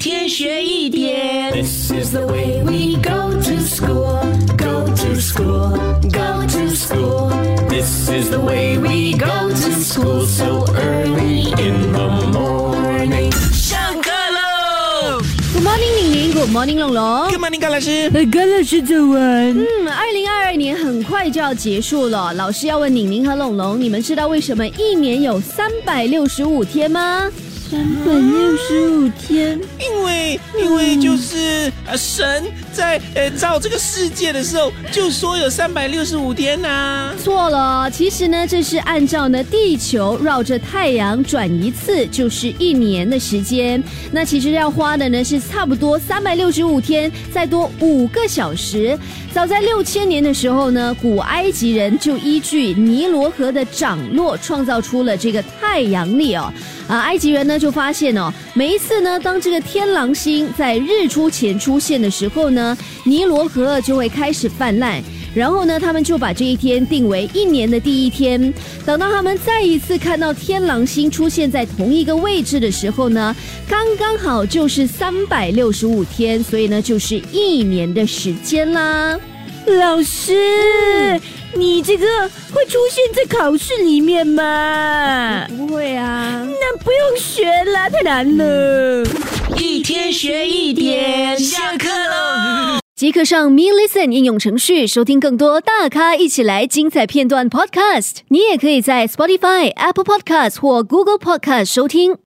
[0.00, 1.52] 天学一点。
[1.52, 4.18] This is the way we go to school,
[4.56, 5.76] go to school,
[6.08, 7.30] go to school.
[7.68, 13.30] This is the way we go to school so early in the morning.
[13.52, 15.20] 上课喽
[15.52, 17.28] ！Good morning，玲玲，Good morning，龙龙。
[17.28, 18.10] Good morning，高老师？
[18.14, 19.50] 呃，甘老师早安。
[19.50, 27.30] 嗯，二零二二年很快就要结束了，老师要问宁宁和龙龙，你们知道为什么一年有三百六十五天吗？
[27.70, 29.60] 三百六十五天。
[29.78, 43.80] 因为因为就是呃，神在呃造这个世界的时候就说有三百六十五天呐、错了，其实呢，这是按照呢地球绕着太阳转一次就是一年的时间。
[44.10, 48.98] 那其实要花的呢是差不多三百六十五天，再多五个小时。
[49.32, 56.52] 早在六千年的时候呢，古埃及人就依据尼罗河的涨落，创造出了这个太阳历哦。
[56.88, 65.02] 啊，埃及人呢就发现哦，每一次呢，当这个天狼星在日出前出现的时候呢，尼罗河就会开始泛滥。
[65.32, 68.52] 然后呢，他们就把这一天定为一年的第一天。
[68.84, 73.36] 等到他们再一次看到天狼星出现在同一个位置的时候呢，
[73.68, 79.16] 刚刚好就是三百六十五天，所以呢，就是一年的时间啦。
[79.66, 81.20] 老师，
[81.54, 82.06] 你这个
[82.52, 85.46] 会出现在考试里面吗？
[85.56, 89.04] 不会啊，那不用学啦，太难了。
[89.58, 92.78] 一天学一点，下课喽！
[92.94, 98.18] 即刻上 Me Listen 应用程序收听更多大咖一起来精彩片段 Podcast。
[98.28, 102.16] 你也可以在 Spotify、Apple Podcast 或 Google Podcast 收听。